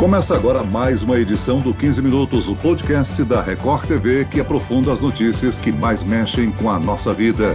[0.00, 4.90] Começa agora mais uma edição do 15 Minutos, o podcast da Record TV que aprofunda
[4.90, 7.54] as notícias que mais mexem com a nossa vida.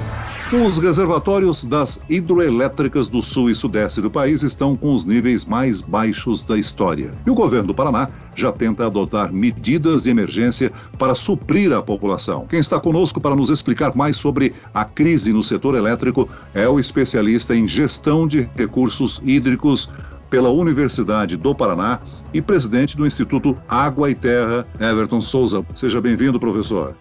[0.53, 5.81] Os reservatórios das hidroelétricas do sul e sudeste do país estão com os níveis mais
[5.81, 7.11] baixos da história.
[7.25, 12.45] E o governo do Paraná já tenta adotar medidas de emergência para suprir a população.
[12.47, 16.79] Quem está conosco para nos explicar mais sobre a crise no setor elétrico é o
[16.79, 19.89] especialista em gestão de recursos hídricos
[20.35, 21.97] pela Universidade do Paraná
[22.33, 25.65] e presidente do Instituto Água e Terra, Everton Souza.
[25.73, 26.93] Seja bem-vindo, professor.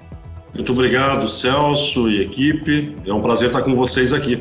[0.55, 2.95] Muito obrigado, Celso e equipe.
[3.05, 4.41] É um prazer estar com vocês aqui.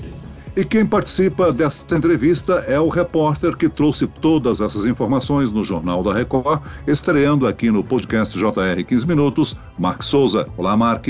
[0.56, 6.04] E quem participa dessa entrevista é o repórter que trouxe todas essas informações no Jornal
[6.04, 10.46] da Record, estreando aqui no podcast JR 15 Minutos, Mark Souza.
[10.56, 11.08] Olá, Mark.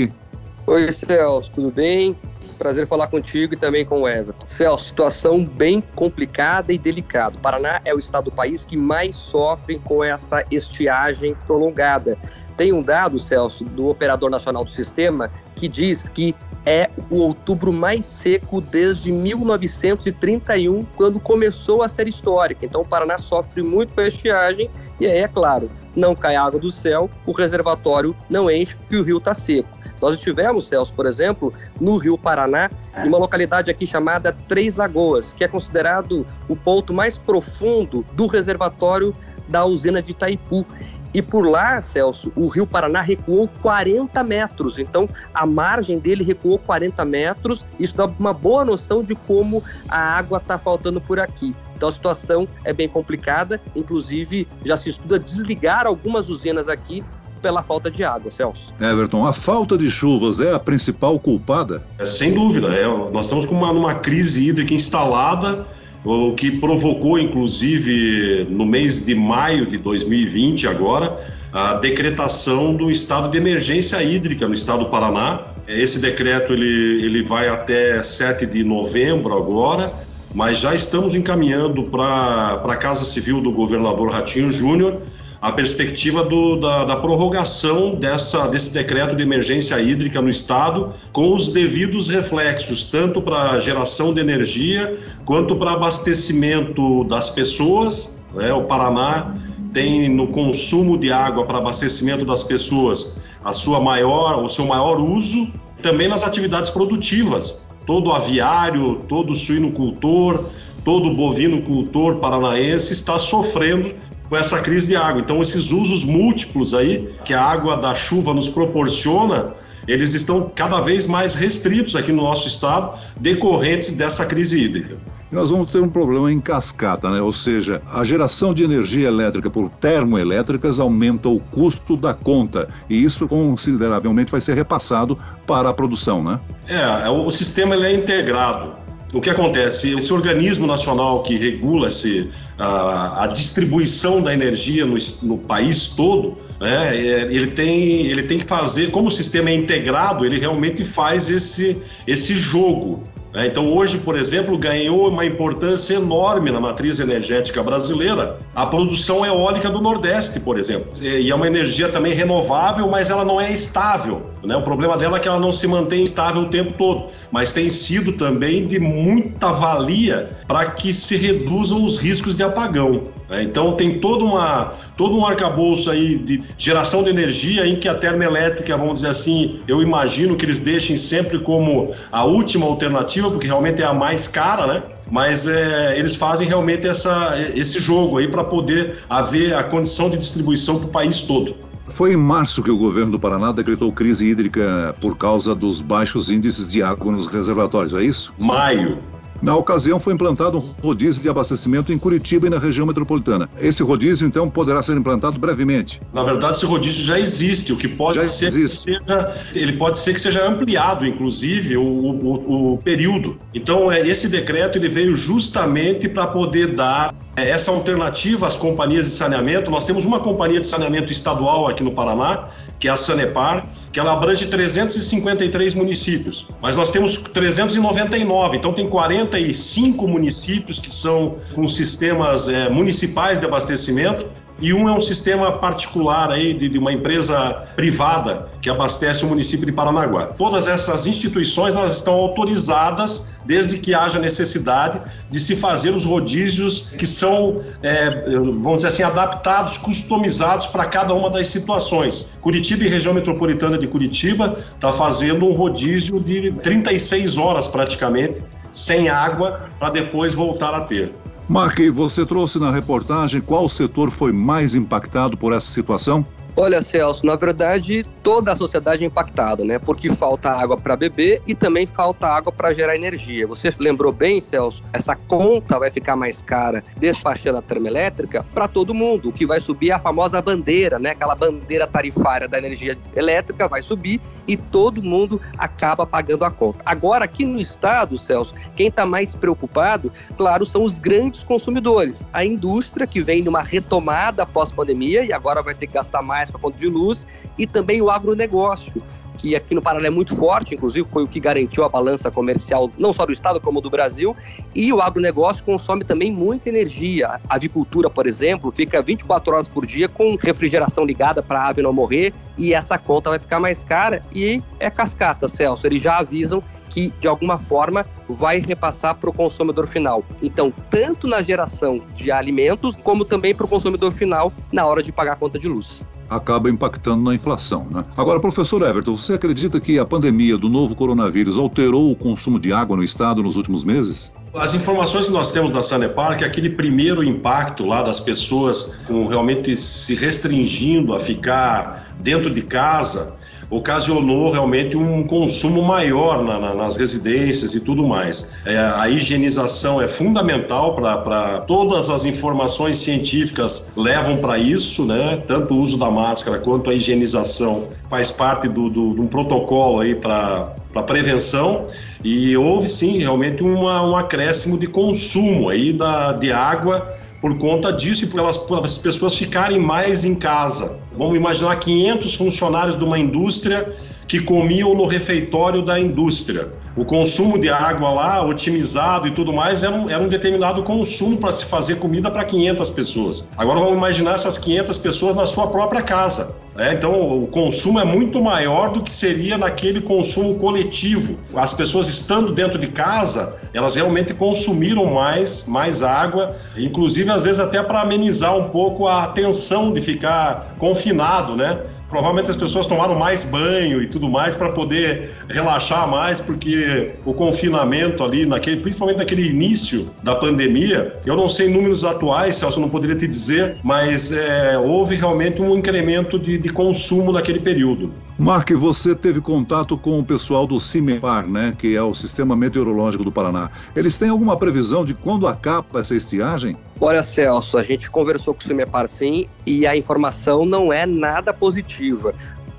[0.66, 2.16] Oi, Celso, tudo bem?
[2.54, 4.46] Prazer falar contigo e também com o Everton.
[4.46, 7.36] Celso, situação bem complicada e delicada.
[7.36, 12.16] O Paraná é o estado do país que mais sofre com essa estiagem prolongada.
[12.56, 16.34] Tem um dado, Celso, do Operador Nacional do Sistema, que diz que
[16.66, 22.64] é o outubro mais seco desde 1931, quando começou a série histórica.
[22.64, 24.70] Então o Paraná sofre muito com a estiagem
[25.00, 29.02] e aí, é claro, não cai água do céu, o reservatório não enche porque o
[29.02, 29.68] rio está seco.
[30.00, 32.70] Nós estivemos, Celso, por exemplo, no Rio Paraná,
[33.02, 38.26] em uma localidade aqui chamada Três Lagoas, que é considerado o ponto mais profundo do
[38.26, 39.14] reservatório
[39.48, 40.66] da usina de Itaipu.
[41.14, 44.80] E por lá, Celso, o Rio Paraná recuou 40 metros.
[44.80, 47.64] Então, a margem dele recuou 40 metros.
[47.78, 51.54] Isso dá uma boa noção de como a água está faltando por aqui.
[51.76, 53.60] Então, a situação é bem complicada.
[53.76, 57.04] Inclusive, já se estuda desligar algumas usinas aqui
[57.40, 58.72] pela falta de água, Celso.
[58.80, 61.84] Everton, a falta de chuvas é a principal culpada?
[61.98, 62.68] É, sem dúvida.
[62.68, 65.66] É, nós estamos com uma, uma crise hídrica instalada,
[66.04, 71.16] o que provocou, inclusive, no mês de maio de 2020, agora,
[71.50, 75.40] a decretação do estado de emergência hídrica no estado do Paraná.
[75.66, 79.90] Esse decreto ele, ele vai até 7 de novembro agora,
[80.34, 85.00] mas já estamos encaminhando para a Casa Civil do governador Ratinho Júnior
[85.44, 91.34] a perspectiva do, da, da, prorrogação dessa, desse decreto de emergência hídrica no Estado, com
[91.34, 98.18] os devidos reflexos, tanto para geração de energia quanto para abastecimento das pessoas.
[98.32, 98.54] Né?
[98.54, 99.34] O Paraná
[99.70, 104.98] tem no consumo de água para abastecimento das pessoas a sua maior, o seu maior
[104.98, 105.52] uso,
[105.82, 107.62] também nas atividades produtivas.
[107.86, 110.42] Todo aviário, todo suinocultor,
[110.82, 113.92] todo bovino-cultor paranaense está sofrendo
[114.28, 115.20] com essa crise de água.
[115.20, 119.54] Então, esses usos múltiplos aí que a água da chuva nos proporciona,
[119.86, 124.96] eles estão cada vez mais restritos aqui no nosso estado, decorrentes dessa crise hídrica.
[125.30, 127.20] Nós vamos ter um problema em cascata, né?
[127.20, 133.02] Ou seja, a geração de energia elétrica por termoelétricas aumenta o custo da conta e
[133.02, 136.38] isso consideravelmente vai ser repassado para a produção, né?
[136.68, 139.96] É, o sistema ele é integrado o que acontece?
[139.96, 142.28] Esse organismo nacional que regula esse,
[142.58, 148.46] a, distribuição da energia no, no país todo, né, é, ele, tem, ele tem que
[148.46, 153.02] fazer, como o sistema é integrado, ele realmente faz esse, esse jogo.
[153.32, 153.48] Né?
[153.48, 159.68] Então, hoje, por exemplo, ganhou uma importância enorme na matriz energética brasileira a produção eólica
[159.68, 160.92] do Nordeste, por exemplo.
[161.02, 164.33] E é uma energia também renovável, mas ela não é estável.
[164.44, 164.56] Né?
[164.56, 167.70] O problema dela é que ela não se mantém estável o tempo todo, mas tem
[167.70, 173.04] sido também de muita valia para que se reduzam os riscos de apagão.
[173.28, 173.42] Né?
[173.42, 177.94] Então, tem todo, uma, todo um arcabouço aí de geração de energia em que a
[177.94, 183.46] termoelétrica, vamos dizer assim, eu imagino que eles deixem sempre como a última alternativa porque
[183.46, 184.82] realmente é a mais cara, né?
[185.10, 190.16] Mas é, eles fazem realmente essa, esse jogo aí para poder haver a condição de
[190.16, 191.54] distribuição para o país todo.
[191.88, 196.30] Foi em março que o governo do Paraná decretou crise hídrica por causa dos baixos
[196.30, 198.32] índices de água nos reservatórios, é isso?
[198.38, 198.98] Maio.
[199.44, 203.46] Na ocasião, foi implantado um rodízio de abastecimento em Curitiba e na região metropolitana.
[203.58, 206.00] Esse rodízio, então, poderá ser implantado brevemente.
[206.14, 207.70] Na verdade, esse rodízio já existe.
[207.70, 208.86] O que pode já ser existe.
[208.86, 213.36] que seja, ele pode ser que seja ampliado, inclusive, o, o, o período.
[213.52, 219.12] Então, é, esse decreto ele veio justamente para poder dar essa alternativa às companhias de
[219.12, 219.70] saneamento.
[219.70, 222.48] Nós temos uma companhia de saneamento estadual aqui no Paraná,
[222.78, 226.46] que é a Sanepar, que ela abrange 353 municípios.
[226.60, 233.46] Mas nós temos 399, então tem 45 municípios que são com sistemas é, municipais de
[233.46, 234.28] abastecimento
[234.64, 239.28] e um é um sistema particular aí de, de uma empresa privada que abastece o
[239.28, 240.24] município de Paranaguá.
[240.24, 246.88] Todas essas instituições elas estão autorizadas desde que haja necessidade de se fazer os rodízios
[246.96, 252.30] que são, é, vamos dizer assim, adaptados, customizados para cada uma das situações.
[252.40, 258.40] Curitiba e região metropolitana de Curitiba está fazendo um rodízio de 36 horas praticamente
[258.72, 261.12] sem água para depois voltar a ter.
[261.48, 266.24] Mark, você trouxe na reportagem qual setor foi mais impactado por essa situação?
[266.56, 269.76] Olha, Celso, na verdade, toda a sociedade é impactada, né?
[269.80, 273.44] Porque falta água para beber e também falta água para gerar energia.
[273.44, 274.80] Você lembrou bem, Celso?
[274.92, 279.30] Essa conta vai ficar mais cara despachando a termoelétrica para todo mundo.
[279.30, 281.10] O que vai subir é a famosa bandeira, né?
[281.10, 286.78] Aquela bandeira tarifária da energia elétrica vai subir e todo mundo acaba pagando a conta.
[286.86, 292.24] Agora, aqui no estado, Celso, quem está mais preocupado, claro, são os grandes consumidores.
[292.32, 296.50] A indústria que vem numa retomada pós-pandemia e agora vai ter que gastar mais mais
[296.50, 297.26] para conta de luz,
[297.58, 298.92] e também o agronegócio,
[299.38, 302.90] que aqui no Paraná é muito forte, inclusive foi o que garantiu a balança comercial
[302.96, 304.36] não só do estado como do Brasil,
[304.74, 307.40] e o agronegócio consome também muita energia.
[307.48, 311.82] A avicultura, por exemplo, fica 24 horas por dia com refrigeração ligada para a ave
[311.82, 315.86] não morrer, e essa conta vai ficar mais cara e é cascata, Celso.
[315.86, 320.24] Eles já avisam que de alguma forma vai repassar para o consumidor final.
[320.40, 325.10] Então, tanto na geração de alimentos, como também para o consumidor final na hora de
[325.10, 327.86] pagar a conta de luz acaba impactando na inflação.
[327.90, 328.04] Né?
[328.16, 332.72] Agora, professor Everton, você acredita que a pandemia do novo coronavírus alterou o consumo de
[332.72, 334.32] água no estado nos últimos meses?
[334.54, 339.26] As informações que nós temos da Sanepar, que aquele primeiro impacto lá das pessoas com
[339.26, 343.34] realmente se restringindo a ficar dentro de casa,
[343.70, 348.50] ocasionou realmente um consumo maior na, na, nas residências e tudo mais.
[348.64, 355.42] É, a higienização é fundamental para todas as informações científicas levam para isso, né?
[355.46, 360.00] Tanto o uso da máscara quanto a higienização faz parte do, do, de um protocolo
[360.00, 361.88] aí para para prevenção
[362.22, 367.04] e houve sim realmente uma, um acréscimo de consumo aí da, de água
[367.44, 370.98] por conta disso e por elas, por as pessoas ficarem mais em casa.
[371.12, 373.94] Vamos imaginar 500 funcionários de uma indústria
[374.26, 376.70] que comiam no refeitório da indústria.
[376.96, 381.36] O consumo de água lá, otimizado e tudo mais, era um, era um determinado consumo
[381.36, 383.50] para se fazer comida para 500 pessoas.
[383.58, 386.56] Agora vamos imaginar essas 500 pessoas na sua própria casa.
[386.74, 386.94] Né?
[386.94, 391.36] Então o consumo é muito maior do que seria naquele consumo coletivo.
[391.54, 397.60] As pessoas estando dentro de casa, elas realmente consumiram mais, mais água, inclusive às vezes
[397.60, 401.78] até para amenizar um pouco a tensão de ficar confinado, né?
[402.08, 407.32] Provavelmente as pessoas tomaram mais banho e tudo mais para poder relaxar mais, porque o
[407.32, 412.88] confinamento ali, naquele, principalmente naquele início da pandemia, eu não sei números atuais, Celso, não
[412.88, 418.12] poderia te dizer, mas é, houve realmente um incremento de, de consumo naquele período.
[418.36, 423.22] Mark, você teve contato com o pessoal do CIMEPAR, né, que é o Sistema Meteorológico
[423.22, 423.70] do Paraná.
[423.94, 426.76] Eles têm alguma previsão de quando acaba essa estiagem?
[427.00, 431.54] Olha, Celso, a gente conversou com o CIMEPAR sim e a informação não é nada
[431.54, 432.34] positiva.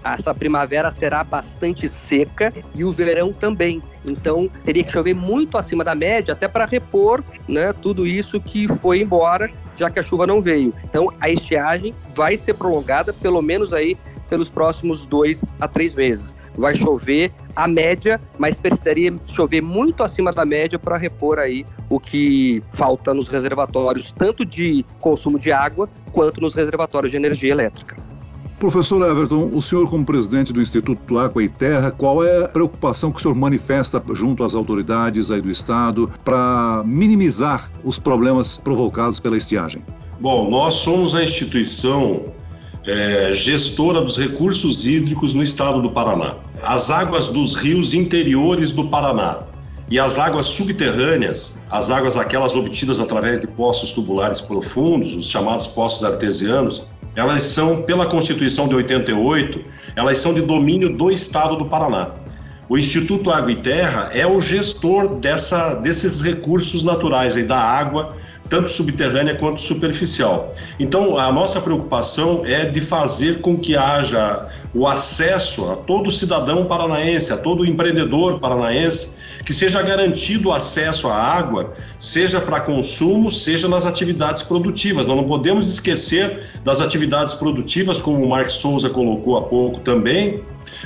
[0.05, 3.81] Essa primavera será bastante seca e o verão também.
[4.05, 8.67] Então, teria que chover muito acima da média até para repor né, tudo isso que
[8.67, 10.71] foi embora, já que a chuva não veio.
[10.83, 13.97] Então, a estiagem vai ser prolongada pelo menos aí
[14.29, 20.31] pelos próximos dois a três meses vai chover a média, mas precisaria chover muito acima
[20.31, 25.89] da média para repor aí o que falta nos reservatórios, tanto de consumo de água
[26.11, 28.14] quanto nos reservatórios de energia elétrica.
[28.59, 33.11] Professor Everton, o senhor, como presidente do Instituto Água e Terra, qual é a preocupação
[33.11, 39.19] que o senhor manifesta junto às autoridades aí do Estado para minimizar os problemas provocados
[39.19, 39.83] pela estiagem?
[40.19, 42.33] Bom, nós somos a instituição
[42.87, 46.35] é, gestora dos recursos hídricos no estado do Paraná.
[46.63, 49.39] As águas dos rios interiores do Paraná
[49.89, 55.67] e as águas subterrâneas, as águas aquelas obtidas através de poços tubulares profundos, os chamados
[55.67, 59.61] poços artesianos, elas são, pela Constituição de 88,
[59.95, 62.11] elas são de domínio do estado do Paraná.
[62.67, 68.15] O Instituto Água e Terra é o gestor dessa, desses recursos naturais aí, da água,
[68.49, 70.53] tanto subterrânea quanto superficial.
[70.79, 76.65] Então, a nossa preocupação é de fazer com que haja o acesso a todo cidadão
[76.65, 83.29] paranaense, a todo empreendedor paranaense que seja garantido o acesso à água, seja para consumo,
[83.29, 85.05] seja nas atividades produtivas.
[85.05, 90.43] Nós não podemos esquecer das atividades produtivas, como o Mark Souza colocou há pouco também,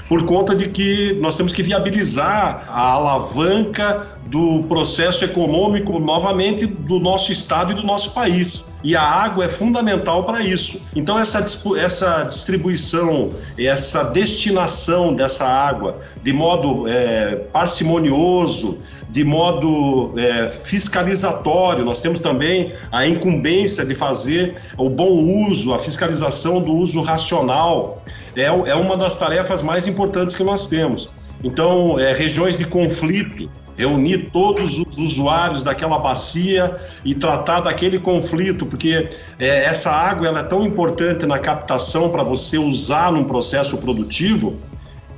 [0.09, 6.99] por conta de que nós temos que viabilizar a alavanca do processo econômico novamente do
[6.99, 8.75] nosso estado e do nosso país.
[8.83, 10.81] E a água é fundamental para isso.
[10.95, 11.43] Então essa,
[11.77, 13.78] essa distribuição, essa
[14.13, 23.07] destinação dessa água de modo é, parcimonioso, de modo é, fiscalizatório, nós temos também a
[23.07, 28.03] incumbência de fazer o bom uso, a fiscalização do uso racional
[28.35, 31.09] é, é uma das tarefas mais importantes que nós temos.
[31.43, 38.65] Então, é, regiões de conflito, reunir todos os usuários daquela bacia e tratar daquele conflito,
[38.65, 39.09] porque
[39.39, 44.57] é, essa água ela é tão importante na captação para você usar num processo produtivo,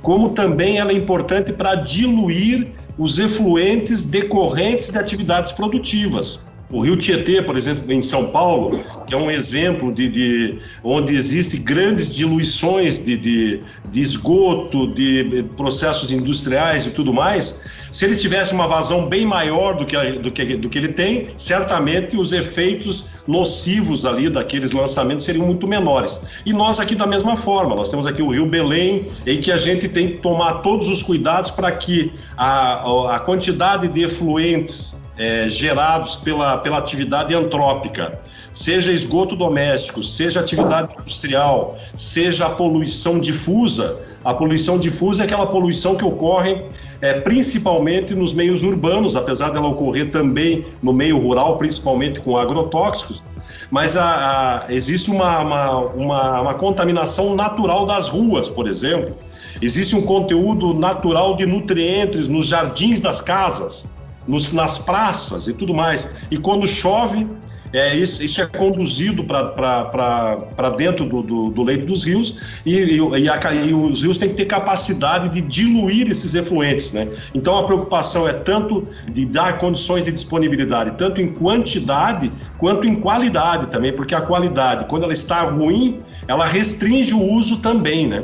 [0.00, 6.51] como também ela é importante para diluir os efluentes decorrentes de atividades produtivas.
[6.72, 11.60] O Rio Tietê, por exemplo, em São Paulo, é um exemplo de, de onde existem
[11.60, 13.60] grandes diluições de, de,
[13.90, 19.76] de, esgoto, de processos industriais e tudo mais, se ele tivesse uma vazão bem maior
[19.76, 25.26] do que, do que, do que ele tem, certamente os efeitos nocivos ali daqueles lançamentos
[25.26, 26.24] seriam muito menores.
[26.46, 29.58] E nós aqui da mesma forma, nós temos aqui o Rio Belém, em que a
[29.58, 35.48] gente tem que tomar todos os cuidados para que a, a quantidade de efluentes é,
[35.48, 38.18] gerados pela, pela atividade antrópica,
[38.52, 44.00] seja esgoto doméstico, seja atividade industrial, seja a poluição difusa.
[44.24, 46.64] A poluição difusa é aquela poluição que ocorre
[47.00, 53.22] é, principalmente nos meios urbanos, apesar dela ocorrer também no meio rural, principalmente com agrotóxicos.
[53.70, 59.16] Mas a, a, existe uma, uma, uma, uma contaminação natural das ruas, por exemplo.
[59.60, 63.92] Existe um conteúdo natural de nutrientes nos jardins das casas
[64.26, 66.14] nos, nas praças e tudo mais.
[66.30, 67.26] E quando chove,
[67.72, 72.98] é, isso, isso é conduzido para dentro do, do, do, leito dos rios e, e,
[72.98, 76.92] e, a, e, os rios têm que ter capacidade de diluir esses efluentes.
[76.92, 77.08] Né?
[77.34, 82.94] Então a preocupação é tanto de dar condições de disponibilidade, tanto em quantidade quanto em
[82.94, 85.98] qualidade também, porque a qualidade, quando ela está ruim,
[86.28, 88.06] ela restringe o uso também.
[88.06, 88.22] Né?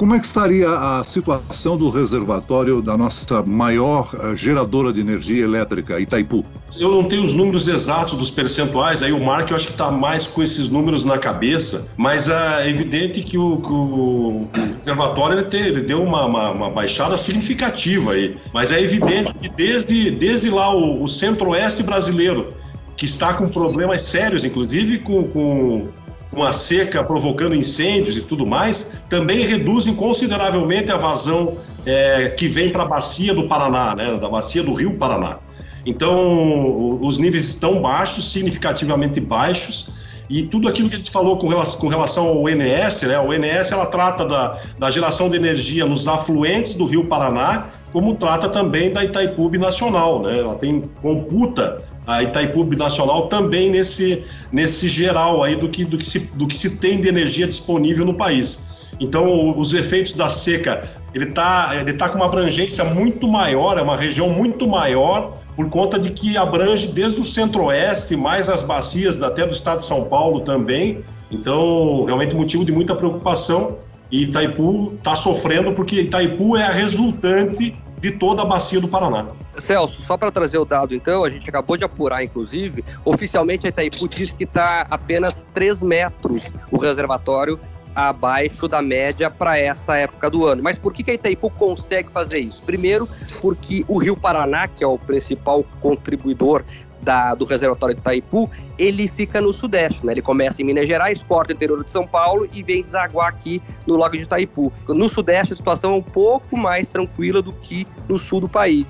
[0.00, 5.44] Como é que estaria a situação do reservatório da nossa maior uh, geradora de energia
[5.44, 6.42] elétrica, Itaipu?
[6.78, 9.90] Eu não tenho os números exatos dos percentuais, aí o Mark eu acho que está
[9.90, 15.68] mais com esses números na cabeça, mas é evidente que o, que o reservatório ele,
[15.68, 18.38] ele deu uma, uma, uma, baixada significativa aí.
[18.54, 22.54] Mas é evidente que desde, desde lá o, o centro-oeste brasileiro,
[22.96, 25.88] que está com problemas sérios, inclusive com, com
[26.30, 32.46] com a seca provocando incêndios e tudo mais, também reduzem consideravelmente a vazão é, que
[32.46, 35.38] vem para a bacia do Paraná, né, da bacia do Rio Paraná.
[35.84, 39.90] Então, os níveis estão baixos, significativamente baixos,
[40.30, 43.30] e tudo aquilo que a gente falou com relação, com relação ao ONS, né, o
[43.30, 48.48] ONS ela trata da, da geração de energia nos afluentes do Rio Paraná, como trata
[48.48, 55.42] também da Itaipu Nacional, né, ela tem computa a Itaipu Nacional também nesse, nesse geral
[55.42, 58.69] aí do que, do, que se, do que se tem de energia disponível no país.
[59.00, 63.82] Então, os efeitos da seca, ele está ele tá com uma abrangência muito maior, é
[63.82, 69.20] uma região muito maior, por conta de que abrange desde o centro-oeste, mais as bacias
[69.22, 71.02] até do estado de São Paulo também.
[71.30, 73.78] Então, realmente motivo de muita preocupação.
[74.10, 79.26] E Itaipu está sofrendo porque Itaipu é a resultante de toda a bacia do Paraná.
[79.58, 83.68] Celso, só para trazer o dado, então, a gente acabou de apurar, inclusive, oficialmente a
[83.68, 87.58] Itaipu diz que está apenas 3 metros o reservatório
[87.94, 90.62] abaixo da média para essa época do ano.
[90.62, 92.62] Mas por que, que a Itaipu consegue fazer isso?
[92.62, 93.08] Primeiro,
[93.40, 96.64] porque o Rio Paraná, que é o principal contribuidor
[97.02, 100.12] da, do reservatório de Itaipu, ele fica no sudeste, né?
[100.12, 103.62] Ele começa em Minas Gerais, corta o interior de São Paulo e vem desaguar aqui
[103.86, 104.72] no Lago de Itaipu.
[104.88, 108.86] No sudeste a situação é um pouco mais tranquila do que no sul do país.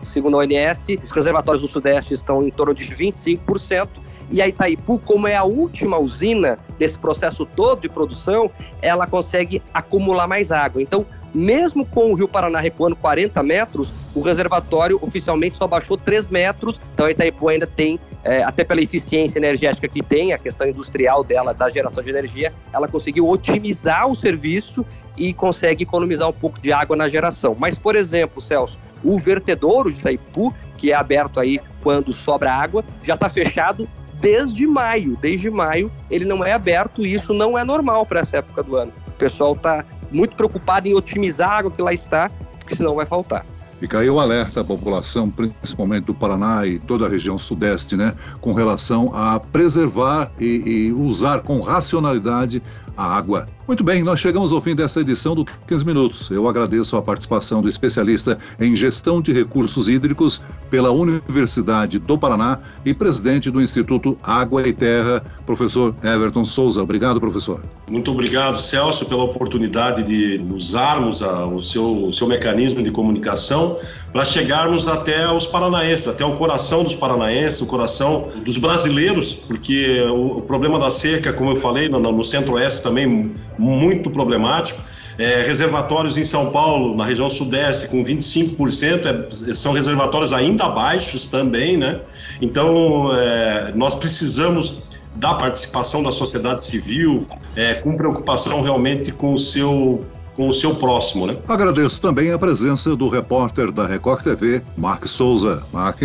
[0.00, 3.88] Segundo a ONS, os reservatórios do sudeste estão em torno de 25%,
[4.32, 9.62] e a Itaipu, como é a última usina desse processo todo de produção, ela consegue
[9.74, 10.80] acumular mais água.
[10.80, 16.28] Então, mesmo com o Rio Paraná recuando 40 metros, o reservatório oficialmente só baixou 3
[16.28, 20.66] metros, então a Itaipu ainda tem, é, até pela eficiência energética que tem, a questão
[20.66, 24.84] industrial dela, da geração de energia, ela conseguiu otimizar o serviço
[25.16, 27.54] e consegue economizar um pouco de água na geração.
[27.58, 32.84] Mas, por exemplo, Celso, o vertedouro de Itaipu, que é aberto aí quando sobra água,
[33.02, 33.88] já está fechado
[34.22, 35.18] desde maio.
[35.20, 38.76] Desde maio ele não é aberto e isso não é normal para essa época do
[38.76, 38.92] ano.
[39.08, 43.04] O pessoal está muito preocupado em otimizar a água que lá está, porque senão vai
[43.04, 43.44] faltar.
[43.80, 48.14] Fica aí o alerta à população, principalmente do Paraná e toda a região sudeste, né,
[48.40, 52.62] com relação a preservar e, e usar com racionalidade
[52.96, 53.46] a água.
[53.66, 56.30] Muito bem, nós chegamos ao fim dessa edição do 15 Minutos.
[56.30, 62.58] Eu agradeço a participação do especialista em gestão de recursos hídricos pela Universidade do Paraná
[62.84, 66.82] e presidente do Instituto Água e Terra, professor Everton Souza.
[66.82, 67.62] Obrigado, professor.
[67.88, 73.78] Muito obrigado, Celso, pela oportunidade de usarmos a, o, seu, o seu mecanismo de comunicação
[74.12, 80.02] para chegarmos até os paranaenses, até o coração dos paranaenses, o coração dos brasileiros, porque
[80.02, 84.80] o, o problema da seca, como eu falei, no, no centro-oeste também muito problemático.
[85.18, 91.26] É, reservatórios em São Paulo, na região sudeste, com 25%, é, são reservatórios ainda baixos
[91.26, 92.00] também, né?
[92.40, 94.82] Então, é, nós precisamos
[95.16, 100.00] da participação da sociedade civil, é, com preocupação realmente com o seu
[100.34, 101.36] com o seu próximo, né?
[101.46, 105.62] Agradeço também a presença do repórter da Record TV, Mark Souza.
[105.70, 106.02] Mark.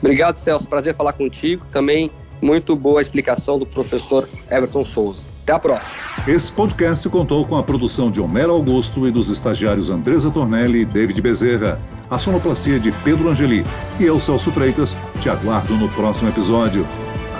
[0.00, 0.66] Obrigado, Celso.
[0.66, 1.66] Prazer falar contigo.
[1.70, 5.27] Também muito boa explicação do professor Everton Souza.
[5.48, 5.96] Até a próxima.
[6.26, 10.84] Esse podcast contou com a produção de Homero Augusto e dos estagiários Andresa Tornelli e
[10.84, 11.80] David Bezerra.
[12.10, 13.64] A sonoplastia de Pedro Angeli.
[13.98, 16.86] E eu, Celso Freitas, te aguardo no próximo episódio.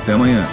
[0.00, 0.47] Até amanhã.